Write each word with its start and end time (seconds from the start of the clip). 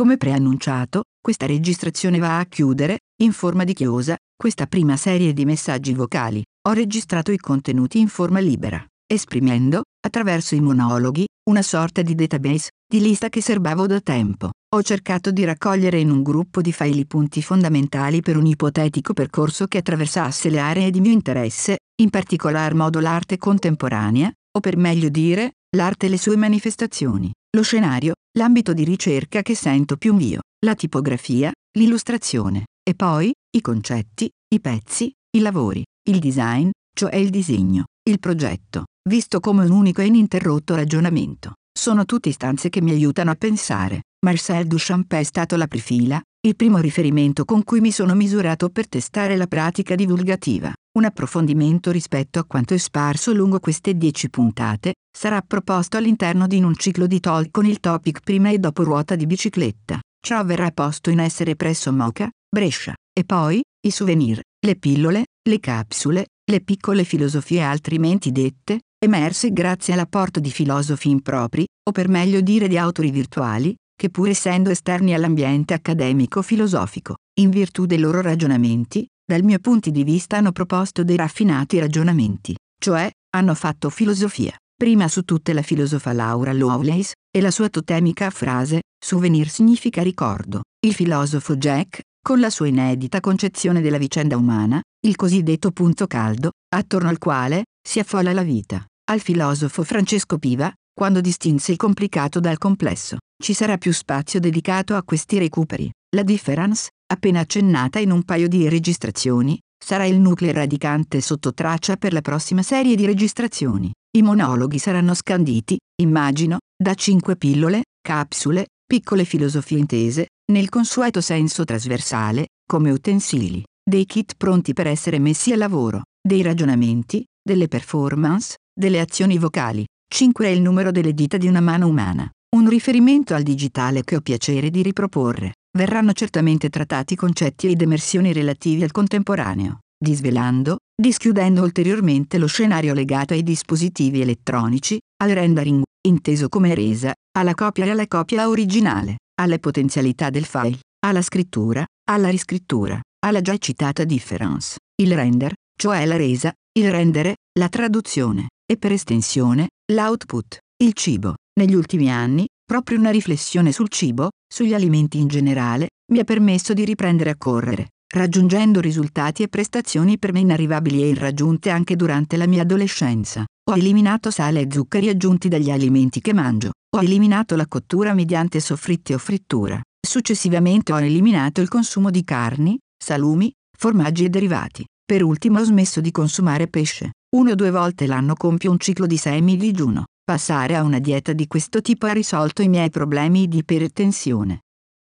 Come 0.00 0.16
preannunciato, 0.16 1.02
questa 1.20 1.44
registrazione 1.44 2.18
va 2.18 2.38
a 2.38 2.46
chiudere, 2.46 3.00
in 3.22 3.32
forma 3.32 3.64
di 3.64 3.74
chiosa, 3.74 4.16
questa 4.34 4.66
prima 4.66 4.96
serie 4.96 5.34
di 5.34 5.44
messaggi 5.44 5.92
vocali. 5.92 6.42
Ho 6.68 6.72
registrato 6.72 7.30
i 7.32 7.36
contenuti 7.36 8.00
in 8.00 8.08
forma 8.08 8.38
libera, 8.38 8.82
esprimendo, 9.06 9.82
attraverso 10.02 10.54
i 10.54 10.62
monologhi, 10.62 11.26
una 11.50 11.60
sorta 11.60 12.00
di 12.00 12.14
database, 12.14 12.70
di 12.90 13.00
lista 13.02 13.28
che 13.28 13.42
serbavo 13.42 13.86
da 13.86 14.00
tempo. 14.00 14.52
Ho 14.74 14.82
cercato 14.82 15.30
di 15.32 15.44
raccogliere 15.44 16.00
in 16.00 16.10
un 16.10 16.22
gruppo 16.22 16.62
di 16.62 16.72
file 16.72 17.00
i 17.00 17.06
punti 17.06 17.42
fondamentali 17.42 18.22
per 18.22 18.38
un 18.38 18.46
ipotetico 18.46 19.12
percorso 19.12 19.66
che 19.66 19.76
attraversasse 19.76 20.48
le 20.48 20.60
aree 20.60 20.90
di 20.90 21.00
mio 21.00 21.12
interesse, 21.12 21.76
in 22.00 22.08
particolar 22.08 22.72
modo 22.72 23.00
l'arte 23.00 23.36
contemporanea, 23.36 24.32
o 24.56 24.60
per 24.60 24.78
meglio 24.78 25.10
dire, 25.10 25.56
l'arte 25.76 26.06
e 26.06 26.08
le 26.08 26.16
sue 26.16 26.36
manifestazioni, 26.36 27.30
lo 27.52 27.62
scenario, 27.62 28.14
l'ambito 28.38 28.72
di 28.72 28.84
ricerca 28.84 29.42
che 29.42 29.56
sento 29.56 29.96
più 29.96 30.14
mio, 30.14 30.40
la 30.64 30.74
tipografia, 30.74 31.50
l'illustrazione, 31.76 32.66
e 32.88 32.94
poi, 32.94 33.32
i 33.56 33.60
concetti, 33.60 34.30
i 34.54 34.60
pezzi, 34.60 35.10
i 35.36 35.40
lavori, 35.40 35.82
il 36.08 36.20
design, 36.20 36.70
cioè 36.94 37.16
il 37.16 37.30
disegno, 37.30 37.86
il 38.08 38.20
progetto, 38.20 38.84
visto 39.08 39.40
come 39.40 39.64
un 39.64 39.72
unico 39.72 40.00
e 40.00 40.06
ininterrotto 40.06 40.76
ragionamento. 40.76 41.54
Sono 41.76 42.04
tutte 42.04 42.28
istanze 42.28 42.68
che 42.68 42.80
mi 42.80 42.92
aiutano 42.92 43.30
a 43.30 43.36
pensare. 43.36 44.02
Marcel 44.24 44.66
Duchamp 44.66 45.12
è 45.14 45.22
stato 45.22 45.56
la 45.56 45.66
prefila, 45.66 46.20
il 46.46 46.54
primo 46.54 46.78
riferimento 46.78 47.44
con 47.44 47.64
cui 47.64 47.80
mi 47.80 47.90
sono 47.90 48.14
misurato 48.14 48.68
per 48.68 48.88
testare 48.88 49.36
la 49.36 49.46
pratica 49.46 49.94
divulgativa. 49.94 50.72
Un 50.92 51.04
approfondimento 51.04 51.92
rispetto 51.92 52.40
a 52.40 52.44
quanto 52.44 52.74
è 52.74 52.76
sparso 52.76 53.32
lungo 53.32 53.60
queste 53.60 53.96
dieci 53.96 54.28
puntate 54.28 54.94
sarà 55.16 55.40
proposto 55.40 55.96
all'interno 55.96 56.48
di 56.48 56.60
un 56.60 56.74
ciclo 56.74 57.06
di 57.06 57.20
talk 57.20 57.52
con 57.52 57.64
il 57.64 57.78
topic 57.78 58.18
prima 58.24 58.50
e 58.50 58.58
dopo 58.58 58.82
ruota 58.82 59.14
di 59.14 59.24
bicicletta. 59.24 60.00
Ciò 60.20 60.44
verrà 60.44 60.72
posto 60.72 61.10
in 61.10 61.20
essere 61.20 61.54
presso 61.54 61.92
Moca, 61.92 62.28
Brescia, 62.48 62.92
e 63.12 63.24
poi 63.24 63.62
i 63.86 63.90
souvenir, 63.92 64.40
le 64.66 64.74
pillole, 64.74 65.26
le 65.48 65.60
capsule, 65.60 66.26
le 66.44 66.60
piccole 66.60 67.04
filosofie 67.04 67.62
altrimenti 67.62 68.32
dette, 68.32 68.80
emerse 68.98 69.52
grazie 69.52 69.92
all'apporto 69.92 70.40
di 70.40 70.50
filosofi 70.50 71.08
impropri, 71.08 71.64
o 71.88 71.92
per 71.92 72.08
meglio 72.08 72.40
dire 72.40 72.66
di 72.66 72.76
autori 72.76 73.12
virtuali, 73.12 73.72
che 73.94 74.10
pur 74.10 74.28
essendo 74.28 74.70
esterni 74.70 75.14
all'ambiente 75.14 75.72
accademico-filosofico, 75.72 77.14
in 77.38 77.50
virtù 77.50 77.86
dei 77.86 77.98
loro 77.98 78.20
ragionamenti, 78.20 79.06
dal 79.30 79.44
mio 79.44 79.60
punto 79.60 79.90
di 79.90 80.02
vista 80.02 80.38
hanno 80.38 80.50
proposto 80.50 81.04
dei 81.04 81.14
raffinati 81.14 81.78
ragionamenti, 81.78 82.52
cioè, 82.80 83.08
hanno 83.36 83.54
fatto 83.54 83.88
filosofia. 83.88 84.52
Prima 84.76 85.06
su 85.06 85.22
tutte 85.22 85.52
la 85.52 85.62
filosofa 85.62 86.12
Laura 86.12 86.52
Lovelace, 86.52 87.12
e 87.30 87.40
la 87.40 87.52
sua 87.52 87.68
totemica 87.68 88.28
frase, 88.30 88.80
souvenir 89.00 89.48
significa 89.48 90.02
ricordo. 90.02 90.62
Il 90.84 90.94
filosofo 90.94 91.56
Jack, 91.56 92.00
con 92.20 92.40
la 92.40 92.50
sua 92.50 92.66
inedita 92.66 93.20
concezione 93.20 93.80
della 93.80 93.98
vicenda 93.98 94.36
umana, 94.36 94.80
il 95.06 95.14
cosiddetto 95.14 95.70
punto 95.70 96.08
caldo, 96.08 96.50
attorno 96.74 97.08
al 97.08 97.18
quale 97.18 97.66
si 97.80 98.00
affolla 98.00 98.32
la 98.32 98.42
vita. 98.42 98.84
Al 99.12 99.20
filosofo 99.20 99.84
Francesco 99.84 100.38
Piva, 100.38 100.72
quando 100.92 101.20
distinse 101.20 101.70
il 101.70 101.78
complicato 101.78 102.40
dal 102.40 102.58
complesso, 102.58 103.18
ci 103.40 103.54
sarà 103.54 103.78
più 103.78 103.92
spazio 103.92 104.40
dedicato 104.40 104.96
a 104.96 105.04
questi 105.04 105.38
recuperi. 105.38 105.88
La 106.16 106.24
difference, 106.24 106.88
appena 107.12 107.38
accennata 107.38 108.00
in 108.00 108.10
un 108.10 108.24
paio 108.24 108.48
di 108.48 108.68
registrazioni, 108.68 109.56
sarà 109.82 110.06
il 110.06 110.18
nucleo 110.18 110.52
radicante 110.52 111.20
sotto 111.20 111.54
traccia 111.54 111.96
per 111.96 112.12
la 112.12 112.20
prossima 112.20 112.62
serie 112.62 112.96
di 112.96 113.06
registrazioni. 113.06 113.92
I 114.16 114.22
monologhi 114.22 114.78
saranno 114.78 115.14
scanditi, 115.14 115.78
immagino, 116.02 116.58
da 116.76 116.94
cinque 116.94 117.36
pillole, 117.36 117.82
capsule, 118.02 118.66
piccole 118.84 119.24
filosofie 119.24 119.78
intese, 119.78 120.26
nel 120.50 120.68
consueto 120.68 121.20
senso 121.20 121.62
trasversale, 121.62 122.48
come 122.66 122.90
utensili, 122.90 123.62
dei 123.88 124.04
kit 124.04 124.34
pronti 124.36 124.72
per 124.72 124.88
essere 124.88 125.20
messi 125.20 125.52
a 125.52 125.56
lavoro, 125.56 126.02
dei 126.20 126.42
ragionamenti, 126.42 127.24
delle 127.40 127.68
performance, 127.68 128.56
delle 128.76 128.98
azioni 128.98 129.38
vocali. 129.38 129.84
5 130.12 130.44
è 130.44 130.50
il 130.50 130.60
numero 130.60 130.90
delle 130.90 131.14
dita 131.14 131.36
di 131.36 131.46
una 131.46 131.60
mano 131.60 131.86
umana. 131.86 132.28
Un 132.56 132.68
riferimento 132.68 133.32
al 133.32 133.44
digitale 133.44 134.02
che 134.02 134.16
ho 134.16 134.20
piacere 134.20 134.70
di 134.70 134.82
riproporre. 134.82 135.52
Verranno 135.76 136.12
certamente 136.12 136.68
trattati 136.68 137.14
concetti 137.14 137.68
ed 137.68 137.80
emersioni 137.80 138.32
relativi 138.32 138.82
al 138.82 138.90
contemporaneo, 138.90 139.78
disvelando, 139.96 140.78
dischiudendo 141.00 141.62
ulteriormente 141.62 142.38
lo 142.38 142.46
scenario 142.46 142.92
legato 142.92 143.34
ai 143.34 143.42
dispositivi 143.42 144.20
elettronici, 144.20 144.98
al 145.22 145.30
rendering, 145.30 145.82
inteso 146.08 146.48
come 146.48 146.74
resa, 146.74 147.12
alla 147.38 147.54
copia 147.54 147.84
e 147.84 147.90
alla 147.90 148.08
copia 148.08 148.48
originale, 148.48 149.18
alle 149.40 149.60
potenzialità 149.60 150.28
del 150.28 150.44
file, 150.44 150.78
alla 151.06 151.22
scrittura, 151.22 151.84
alla 152.10 152.28
riscrittura, 152.28 153.00
alla 153.24 153.40
già 153.40 153.56
citata 153.58 154.04
difference, 154.04 154.78
il 155.00 155.14
render, 155.14 155.52
cioè 155.78 156.04
la 156.04 156.16
resa, 156.16 156.52
il 156.78 156.90
rendere, 156.90 157.36
la 157.58 157.68
traduzione, 157.68 158.48
e 158.66 158.76
per 158.76 158.92
estensione, 158.92 159.68
l'output, 159.92 160.58
il 160.82 160.92
cibo. 160.94 161.34
Negli 161.60 161.74
ultimi 161.74 162.10
anni, 162.10 162.46
proprio 162.70 163.00
una 163.00 163.10
riflessione 163.10 163.72
sul 163.72 163.88
cibo, 163.88 164.28
sugli 164.46 164.74
alimenti 164.74 165.18
in 165.18 165.26
generale, 165.26 165.88
mi 166.12 166.20
ha 166.20 166.24
permesso 166.24 166.72
di 166.72 166.84
riprendere 166.84 167.30
a 167.30 167.36
correre, 167.36 167.88
raggiungendo 168.14 168.78
risultati 168.78 169.42
e 169.42 169.48
prestazioni 169.48 170.20
per 170.20 170.32
me 170.32 170.38
inarrivabili 170.38 171.02
e 171.02 171.08
irraggiunte 171.08 171.70
anche 171.70 171.96
durante 171.96 172.36
la 172.36 172.46
mia 172.46 172.62
adolescenza. 172.62 173.44
Ho 173.68 173.74
eliminato 173.74 174.30
sale 174.30 174.60
e 174.60 174.68
zuccheri 174.70 175.08
aggiunti 175.08 175.48
dagli 175.48 175.68
alimenti 175.68 176.20
che 176.20 176.32
mangio. 176.32 176.70
Ho 176.96 177.02
eliminato 177.02 177.56
la 177.56 177.66
cottura 177.66 178.14
mediante 178.14 178.60
soffritti 178.60 179.14
o 179.14 179.18
frittura. 179.18 179.80
Successivamente 180.00 180.92
ho 180.92 181.00
eliminato 181.00 181.60
il 181.60 181.68
consumo 181.68 182.08
di 182.12 182.22
carni, 182.22 182.78
salumi, 182.96 183.50
formaggi 183.76 184.26
e 184.26 184.28
derivati. 184.28 184.84
Per 185.04 185.24
ultimo 185.24 185.58
ho 185.58 185.64
smesso 185.64 186.00
di 186.00 186.12
consumare 186.12 186.68
pesce. 186.68 187.10
Uno 187.34 187.50
o 187.50 187.54
due 187.56 187.72
volte 187.72 188.06
l'anno 188.06 188.34
compio 188.34 188.70
un 188.70 188.78
ciclo 188.78 189.06
di 189.06 189.16
semi-digiuno. 189.16 190.04
Passare 190.30 190.76
a 190.76 190.84
una 190.84 191.00
dieta 191.00 191.32
di 191.32 191.48
questo 191.48 191.82
tipo 191.82 192.06
ha 192.06 192.12
risolto 192.12 192.62
i 192.62 192.68
miei 192.68 192.88
problemi 192.88 193.48
di 193.48 193.56
ipertensione. 193.56 194.60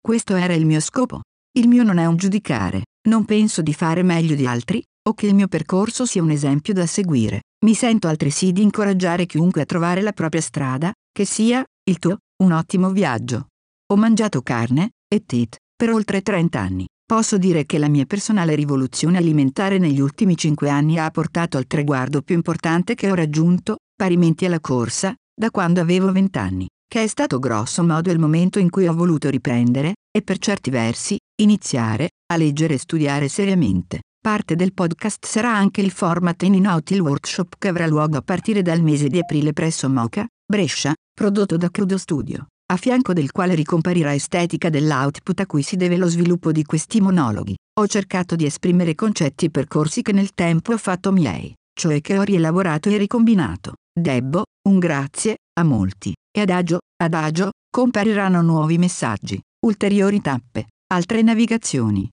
Questo 0.01 0.35
era 0.35 0.55
il 0.55 0.65
mio 0.65 0.79
scopo. 0.79 1.21
Il 1.55 1.67
mio 1.67 1.83
non 1.83 1.99
è 1.99 2.07
un 2.07 2.15
giudicare, 2.15 2.85
non 3.09 3.23
penso 3.23 3.61
di 3.61 3.75
fare 3.75 4.01
meglio 4.01 4.33
di 4.33 4.47
altri, 4.47 4.81
o 5.07 5.13
che 5.13 5.27
il 5.27 5.35
mio 5.35 5.47
percorso 5.47 6.07
sia 6.07 6.23
un 6.23 6.31
esempio 6.31 6.73
da 6.73 6.87
seguire. 6.87 7.41
Mi 7.63 7.75
sento 7.75 8.07
altresì 8.07 8.53
di 8.53 8.63
incoraggiare 8.63 9.27
chiunque 9.27 9.61
a 9.61 9.65
trovare 9.65 10.01
la 10.01 10.13
propria 10.13 10.41
strada, 10.41 10.91
che 11.11 11.25
sia, 11.25 11.63
il 11.83 11.99
tuo, 11.99 12.17
un 12.43 12.51
ottimo 12.51 12.89
viaggio. 12.89 13.49
Ho 13.91 13.95
mangiato 13.95 14.41
carne, 14.41 14.93
e 15.07 15.23
tit, 15.27 15.57
per 15.75 15.91
oltre 15.91 16.23
30 16.23 16.59
anni. 16.59 16.87
Posso 17.13 17.37
dire 17.37 17.67
che 17.67 17.77
la 17.77 17.89
mia 17.89 18.05
personale 18.05 18.55
rivoluzione 18.55 19.19
alimentare 19.19 19.77
negli 19.77 19.99
ultimi 19.99 20.35
cinque 20.35 20.69
anni 20.69 20.97
ha 20.97 21.11
portato 21.11 21.57
al 21.57 21.67
traguardo 21.67 22.23
più 22.23 22.33
importante 22.33 22.95
che 22.95 23.11
ho 23.11 23.13
raggiunto, 23.13 23.75
parimenti 23.95 24.45
alla 24.45 24.59
corsa, 24.59 25.13
da 25.31 25.51
quando 25.51 25.79
avevo 25.79 26.11
vent'anni, 26.11 26.67
che 26.87 27.03
è 27.03 27.07
stato 27.07 27.37
grosso 27.37 27.83
modo 27.83 28.09
il 28.09 28.17
momento 28.17 28.57
in 28.57 28.71
cui 28.71 28.87
ho 28.87 28.95
voluto 28.95 29.29
riprendere, 29.29 29.93
e 30.11 30.23
per 30.23 30.39
certi 30.39 30.71
versi, 30.71 31.15
iniziare, 31.39 32.09
a 32.33 32.35
leggere 32.35 32.73
e 32.73 32.79
studiare 32.79 33.27
seriamente. 33.27 33.99
Parte 34.19 34.55
del 34.55 34.73
podcast 34.73 35.23
sarà 35.27 35.55
anche 35.55 35.81
il 35.81 35.91
format 35.91 36.41
in 36.41 36.65
out 36.65 36.89
il 36.89 37.01
workshop 37.01 37.57
che 37.59 37.67
avrà 37.67 37.85
luogo 37.85 38.17
a 38.17 38.23
partire 38.23 38.63
dal 38.63 38.81
mese 38.81 39.07
di 39.07 39.19
aprile 39.19 39.53
presso 39.53 39.87
Moca, 39.87 40.25
Brescia, 40.43 40.95
prodotto 41.13 41.57
da 41.57 41.69
Crudo 41.69 41.99
Studio 41.99 42.47
a 42.73 42.77
fianco 42.77 43.13
del 43.13 43.31
quale 43.31 43.53
ricomparirà 43.53 44.15
estetica 44.15 44.69
dell'output 44.71 45.39
a 45.41 45.45
cui 45.45 45.61
si 45.61 45.75
deve 45.75 45.95
lo 45.95 46.07
sviluppo 46.07 46.51
di 46.51 46.63
questi 46.63 47.01
monologhi. 47.01 47.55
Ho 47.79 47.87
cercato 47.87 48.35
di 48.35 48.45
esprimere 48.45 48.95
concetti 48.95 49.45
e 49.45 49.49
percorsi 49.51 50.01
che 50.01 50.11
nel 50.11 50.33
tempo 50.33 50.73
ho 50.73 50.77
fatto 50.77 51.11
miei, 51.11 51.53
cioè 51.71 52.01
che 52.01 52.17
ho 52.17 52.23
rielaborato 52.23 52.89
e 52.89 52.97
ricombinato. 52.97 53.73
Debbo, 53.93 54.45
un 54.69 54.79
grazie, 54.79 55.35
a 55.59 55.63
molti, 55.63 56.15
e 56.35 56.41
adagio, 56.41 56.79
adagio, 56.99 57.51
compariranno 57.69 58.41
nuovi 58.41 58.79
messaggi, 58.79 59.39
ulteriori 59.67 60.19
tappe, 60.19 60.69
altre 60.91 61.21
navigazioni, 61.21 62.09